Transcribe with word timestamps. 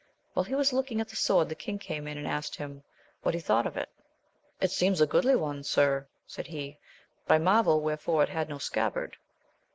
While 0.33 0.45
he 0.45 0.55
was 0.55 0.73
looking 0.73 0.99
at 0.99 1.09
the 1.09 1.15
sword, 1.15 1.47
the 1.49 1.53
king 1.53 1.77
came 1.77 2.07
in 2.07 2.17
and 2.17 2.25
asked 2.25 2.55
him, 2.55 2.81
what 3.21 3.35
he 3.35 3.39
thought 3.39 3.67
of 3.67 3.77
it. 3.77 3.87
It 4.59 4.71
seems 4.71 4.99
a 4.99 5.05
goodly 5.05 5.35
one, 5.35 5.61
sir, 5.63 6.07
said 6.25 6.47
he, 6.47 6.79
but 7.27 7.35
I 7.35 7.37
marvail 7.37 7.79
wherefore 7.81 8.23
it 8.23 8.29
hath 8.29 8.49
no 8.49 8.57
scabbard. 8.57 9.17